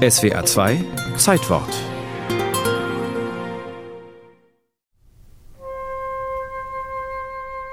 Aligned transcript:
SWR 0.00 0.46
2 0.46 0.78
Zeitwort 1.16 1.68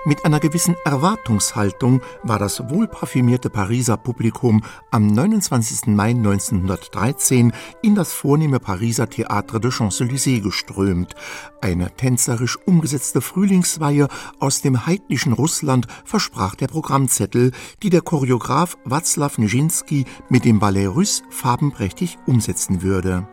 Mit 0.07 0.23
einer 0.23 0.39
gewissen 0.39 0.77
Erwartungshaltung 0.85 1.99
war 2.23 2.39
das 2.39 2.69
wohlparfümierte 2.69 3.49
Pariser 3.49 3.97
Publikum 3.97 4.63
am 4.89 5.07
29. 5.07 5.87
Mai 5.87 6.11
1913 6.11 7.51
in 7.81 7.93
das 7.93 8.13
vornehme 8.13 8.61
Pariser 8.61 9.09
Théâtre 9.09 9.59
de 9.59 9.69
Champs-Élysées 9.69 10.39
geströmt. 10.39 11.13
Eine 11.59 11.91
tänzerisch 11.91 12.57
umgesetzte 12.65 13.19
Frühlingsweihe 13.19 14.07
aus 14.39 14.61
dem 14.61 14.85
heidnischen 14.85 15.33
Russland 15.33 15.87
versprach 16.05 16.55
der 16.55 16.67
Programmzettel, 16.67 17.51
die 17.83 17.89
der 17.89 17.99
Choreograf 17.99 18.77
Václav 18.85 19.41
Nijinsky 19.41 20.05
mit 20.29 20.45
dem 20.45 20.59
Ballet 20.59 20.87
Russe 20.87 21.23
farbenprächtig 21.29 22.17
umsetzen 22.25 22.81
würde. 22.81 23.27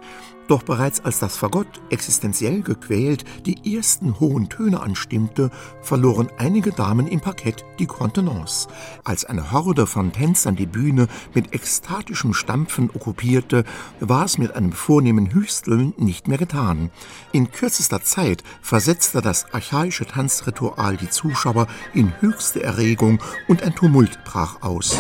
Doch 0.47 0.63
bereits 0.63 1.01
als 1.05 1.21
das 1.21 1.37
Fagott 1.37 1.67
existenziell 1.89 2.61
gequält 2.63 3.25
die 3.47 3.77
ersten 3.77 4.21
hohen 4.21 4.49
Töne 4.51 4.81
anstimmte, 4.81 5.51
verloren 5.81 6.29
einige 6.37 6.71
Damen 6.71 7.07
im 7.07 7.21
Parkett 7.21 7.65
die 7.79 7.87
Kontenance. 7.87 8.69
Als 9.05 9.25
eine 9.25 9.53
Horde 9.53 9.87
von 9.87 10.13
Tänzern 10.13 10.57
die 10.57 10.67
Bühne 10.67 11.09
mit 11.33 11.55
ekstatischem 11.55 12.35
Stampfen 12.35 12.91
okkupierte, 12.91 13.65
war 14.01 14.27
es 14.27 14.37
mit 14.37 14.55
einem 14.55 14.73
vornehmen 14.73 15.33
Hüsteln 15.33 15.95
nicht 15.97 16.29
mehr 16.29 16.39
getan. 16.39 16.91
In 17.33 17.51
kürzester 17.51 18.03
Zeit 18.03 18.43
versetzte 18.61 19.23
das 19.23 19.53
archaische 19.55 20.05
Tanzritual 20.05 20.99
die 20.99 21.09
Zuschauer 21.09 21.69
in 21.95 22.13
höchste 22.21 22.63
Erregung 22.63 23.19
und 23.49 23.63
ein 23.63 23.75
Tumult 23.75 24.23
brach 24.25 24.61
aus. 24.61 24.99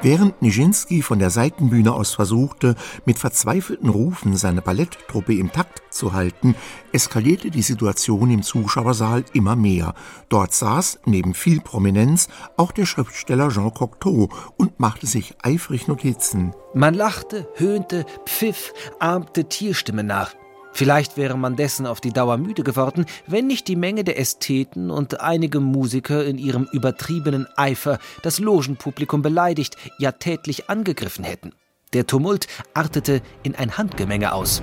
Während 0.00 0.40
Nijinsky 0.42 1.02
von 1.02 1.18
der 1.18 1.30
Seitenbühne 1.30 1.92
aus 1.92 2.14
versuchte, 2.14 2.76
mit 3.04 3.18
verzweifelten 3.18 3.88
Rufen 3.88 4.36
seine 4.36 4.62
Balletttruppe 4.62 5.34
im 5.34 5.50
Takt 5.50 5.82
zu 5.90 6.12
halten, 6.12 6.54
eskalierte 6.92 7.50
die 7.50 7.62
Situation 7.62 8.30
im 8.30 8.44
Zuschauersaal 8.44 9.24
immer 9.32 9.56
mehr. 9.56 9.94
Dort 10.28 10.54
saß, 10.54 11.00
neben 11.04 11.34
viel 11.34 11.60
Prominenz, 11.60 12.28
auch 12.56 12.70
der 12.70 12.86
Schriftsteller 12.86 13.48
Jean 13.48 13.74
Cocteau 13.74 14.28
und 14.56 14.78
machte 14.78 15.08
sich 15.08 15.34
eifrig 15.42 15.88
Notizen. 15.88 16.54
Man 16.74 16.94
lachte, 16.94 17.48
höhnte, 17.56 18.06
pfiff, 18.24 18.72
ahmte 19.00 19.48
Tierstimmen 19.48 20.06
nach. 20.06 20.32
Vielleicht 20.78 21.16
wäre 21.16 21.36
man 21.36 21.56
dessen 21.56 21.86
auf 21.86 22.00
die 22.00 22.12
Dauer 22.12 22.36
müde 22.36 22.62
geworden, 22.62 23.04
wenn 23.26 23.48
nicht 23.48 23.66
die 23.66 23.74
Menge 23.74 24.04
der 24.04 24.16
Ästheten 24.16 24.92
und 24.92 25.20
einige 25.20 25.58
Musiker 25.58 26.24
in 26.24 26.38
ihrem 26.38 26.68
übertriebenen 26.70 27.48
Eifer 27.56 27.98
das 28.22 28.38
Logenpublikum 28.38 29.20
beleidigt, 29.20 29.76
ja 29.98 30.12
tätlich 30.12 30.70
angegriffen 30.70 31.24
hätten. 31.24 31.52
Der 31.94 32.06
Tumult 32.06 32.46
artete 32.74 33.22
in 33.42 33.56
ein 33.56 33.76
Handgemenge 33.76 34.32
aus. 34.32 34.62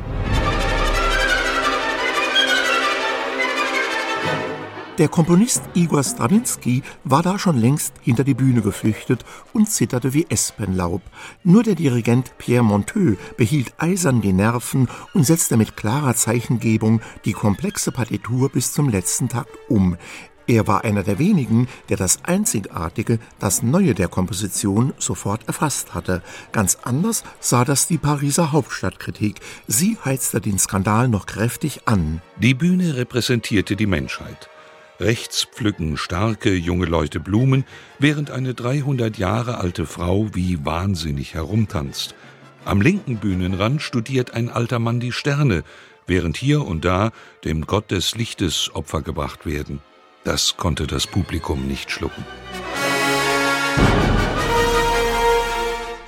Der 4.97 5.09
Komponist 5.09 5.61
Igor 5.73 6.03
Strawinski 6.03 6.81
war 7.03 7.21
da 7.21 7.37
schon 7.37 7.57
längst 7.57 7.95
hinter 8.01 8.23
die 8.23 8.33
Bühne 8.33 8.61
geflüchtet 8.61 9.25
und 9.51 9.69
zitterte 9.69 10.13
wie 10.13 10.25
Espenlaub. 10.29 11.01
Nur 11.43 11.63
der 11.63 11.75
Dirigent 11.75 12.37
Pierre 12.37 12.63
Monteux 12.63 13.17
behielt 13.35 13.73
eisern 13.77 14.21
die 14.21 14.31
Nerven 14.31 14.87
und 15.13 15.25
setzte 15.25 15.57
mit 15.57 15.75
klarer 15.75 16.15
Zeichengebung 16.15 17.01
die 17.25 17.33
komplexe 17.33 17.91
Partitur 17.91 18.47
bis 18.47 18.71
zum 18.71 18.87
letzten 18.87 19.27
Takt 19.27 19.51
um. 19.67 19.97
Er 20.47 20.65
war 20.65 20.85
einer 20.85 21.03
der 21.03 21.19
wenigen, 21.19 21.67
der 21.89 21.97
das 21.97 22.23
Einzigartige, 22.23 23.19
das 23.37 23.63
Neue 23.63 23.95
der 23.95 24.07
Komposition 24.07 24.93
sofort 24.97 25.45
erfasst 25.47 25.93
hatte. 25.93 26.21
Ganz 26.53 26.77
anders 26.83 27.25
sah 27.41 27.65
das 27.65 27.87
die 27.87 27.97
Pariser 27.97 28.53
Hauptstadtkritik. 28.53 29.41
Sie 29.67 29.97
heizte 30.05 30.39
den 30.39 30.57
Skandal 30.57 31.09
noch 31.09 31.25
kräftig 31.25 31.81
an. 31.85 32.21
Die 32.37 32.53
Bühne 32.53 32.95
repräsentierte 32.95 33.75
die 33.75 33.87
Menschheit. 33.87 34.49
Rechts 34.99 35.43
pflücken 35.43 35.97
starke 35.97 36.53
junge 36.53 36.85
Leute 36.85 37.19
Blumen, 37.19 37.65
während 37.99 38.31
eine 38.31 38.53
300 38.53 39.17
Jahre 39.17 39.57
alte 39.57 39.85
Frau 39.85 40.29
wie 40.33 40.65
wahnsinnig 40.65 41.33
herumtanzt. 41.33 42.15
Am 42.63 42.81
linken 42.81 43.17
Bühnenrand 43.17 43.81
studiert 43.81 44.33
ein 44.33 44.49
alter 44.49 44.79
Mann 44.79 44.99
die 44.99 45.11
Sterne, 45.11 45.63
während 46.07 46.37
hier 46.37 46.65
und 46.65 46.85
da 46.85 47.11
dem 47.43 47.65
Gott 47.65 47.91
des 47.91 48.15
Lichtes 48.15 48.71
Opfer 48.73 49.01
gebracht 49.01 49.45
werden. 49.45 49.81
Das 50.23 50.55
konnte 50.57 50.87
das 50.87 51.07
Publikum 51.07 51.67
nicht 51.67 51.91
schlucken. 51.91 52.25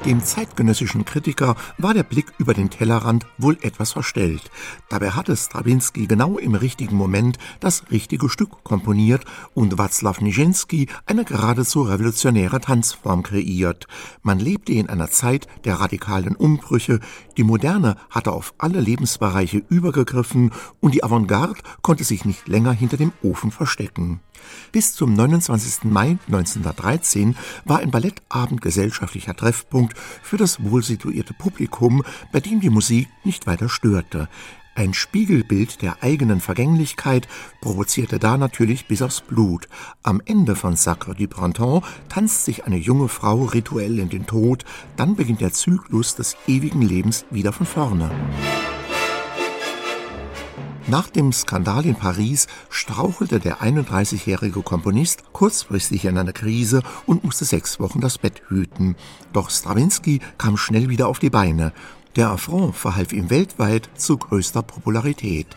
Dem 0.08 0.24
zeitgenössischen 0.24 1.04
Kritiker 1.04 1.58
war 1.78 1.94
der 1.94 2.04
Blick 2.04 2.28
über 2.38 2.54
den 2.54 2.70
Tellerrand 2.70 3.26
wohl 3.38 3.58
etwas 3.62 3.92
verstellt. 3.92 4.50
Dabei 4.88 5.10
hatte 5.10 5.36
Strawinsky 5.36 6.08
genau 6.08 6.38
im 6.38 6.56
richtigen 6.56 6.96
Moment 6.96 7.38
das 7.60 7.92
richtige 7.92 8.30
Stück 8.30 8.64
komponiert 8.64 9.26
und 9.54 9.76
Václav 9.76 10.24
Nijinsky 10.24 10.88
eine 11.06 11.26
geradezu 11.26 11.82
revolutionäre 11.82 12.62
Tanzform 12.62 13.22
kreiert. 13.22 13.86
Man 14.24 14.40
lebte 14.40 14.72
in 14.72 14.88
einer 14.88 15.12
Zeit 15.12 15.46
der 15.66 15.82
radikalen 15.82 16.38
Umbrüche, 16.38 17.02
die 17.36 17.44
Moderne 17.44 17.98
hatte 18.10 18.32
auf 18.32 18.54
alle 18.60 18.80
Lebensbereiche 18.80 19.62
übergegriffen 19.68 20.54
und 20.80 20.94
die 20.94 21.04
Avantgarde 21.04 21.60
konnte 21.82 22.06
sich 22.06 22.24
nicht 22.24 22.48
länger 22.48 22.72
hinter 22.72 22.96
dem 22.96 23.12
Ofen 23.24 23.52
verstecken. 23.52 24.22
Bis 24.72 24.94
zum 24.94 25.14
29. 25.14 25.86
Mai 25.86 26.18
1913 26.28 27.36
war 27.66 27.80
ein 27.80 27.92
Ballettabend 27.92 28.62
gesellschaftlicher 28.62 29.36
Treffpunkt 29.36 29.97
für 30.22 30.38
das 30.38 30.64
wohlsituierte 30.64 31.34
Publikum, 31.34 32.04
bei 32.32 32.40
dem 32.40 32.60
die 32.60 32.70
Musik 32.70 33.08
nicht 33.24 33.48
weiter 33.48 33.70
störte. 33.70 34.30
Ein 34.78 34.94
Spiegelbild 34.94 35.82
der 35.82 36.04
eigenen 36.04 36.40
Vergänglichkeit 36.40 37.28
provozierte 37.62 38.20
da 38.20 38.38
natürlich 38.38 38.88
bis 38.88 39.02
aufs 39.02 39.22
Blut. 39.22 39.68
Am 40.04 40.22
Ende 40.24 40.56
von 40.56 40.76
Sacre 40.76 41.16
du 41.16 41.28
Printemps 41.28 41.88
tanzt 42.10 42.46
sich 42.46 42.66
eine 42.66 42.78
junge 42.78 43.08
Frau 43.08 43.46
rituell 43.46 43.98
in 43.98 44.10
den 44.10 44.28
Tod, 44.28 44.66
dann 44.96 45.16
beginnt 45.16 45.42
der 45.42 45.52
Zyklus 45.52 46.16
des 46.16 46.38
ewigen 46.46 46.84
Lebens 46.84 47.26
wieder 47.32 47.54
von 47.54 47.66
vorne. 47.66 48.12
Nach 50.90 51.10
dem 51.10 51.34
Skandal 51.34 51.86
in 51.86 51.96
Paris 51.96 52.48
strauchelte 52.70 53.42
der 53.42 53.58
31-jährige 53.58 54.62
Komponist 54.62 55.22
kurzfristig 55.34 56.06
in 56.06 56.18
eine 56.18 56.32
Krise 56.32 56.82
und 57.06 57.26
musste 57.26 57.44
sechs 57.44 57.82
Wochen 57.82 58.00
das 58.00 58.18
Bett 58.18 58.42
hüten. 58.48 58.96
Doch 59.34 59.50
Strawinsky 59.50 60.22
kam 60.38 60.56
schnell 60.56 60.88
wieder 60.88 61.10
auf 61.10 61.20
die 61.20 61.30
Beine. 61.30 61.74
Der 62.16 62.30
Affront 62.30 62.76
verhalf 62.76 63.14
ihm 63.14 63.30
weltweit 63.30 63.90
zu 63.96 64.18
größter 64.18 64.64
Popularität. 64.64 65.48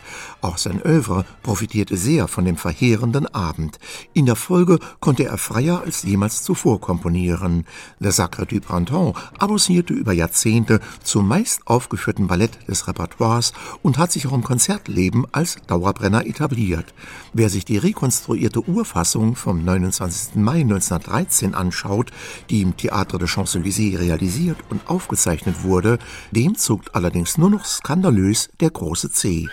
Auch 0.41 0.57
sein 0.57 0.81
Övre 0.81 1.25
profitierte 1.41 1.97
sehr 1.97 2.27
von 2.27 2.45
dem 2.45 2.57
verheerenden 2.57 3.25
Abend. 3.33 3.79
In 4.13 4.25
der 4.25 4.35
Folge 4.35 4.79
konnte 4.99 5.25
er 5.25 5.37
freier 5.37 5.81
als 5.83 6.03
jemals 6.03 6.43
zuvor 6.43 6.79
komponieren. 6.79 7.65
Le 7.99 8.11
Sacre 8.11 8.45
du 8.45 8.59
Printemps 8.59 9.19
avancierte 9.39 9.93
über 9.93 10.13
Jahrzehnte 10.13 10.79
zum 11.03 11.27
meist 11.27 11.65
aufgeführten 11.65 12.27
Ballett 12.27 12.59
des 12.67 12.87
Repertoires 12.87 13.53
und 13.81 13.97
hat 13.97 14.11
sich 14.11 14.27
auch 14.27 14.33
im 14.33 14.43
Konzertleben 14.43 15.25
als 15.31 15.57
Dauerbrenner 15.67 16.25
etabliert. 16.27 16.93
Wer 17.33 17.49
sich 17.49 17.65
die 17.65 17.77
rekonstruierte 17.77 18.61
Urfassung 18.61 19.35
vom 19.35 19.63
29. 19.63 20.35
Mai 20.35 20.61
1913 20.61 21.55
anschaut, 21.55 22.11
die 22.49 22.61
im 22.61 22.73
Théâtre 22.73 23.17
de 23.17 23.27
Champs-Élysées 23.27 23.97
realisiert 23.97 24.57
und 24.69 24.87
aufgezeichnet 24.89 25.63
wurde, 25.63 25.97
dem 26.31 26.50
zuckt 26.55 26.95
allerdings 26.95 27.37
nur 27.37 27.49
noch 27.49 27.65
skandalös 27.65 28.49
der 28.59 28.69
große 28.69 29.11
C. 29.11 29.49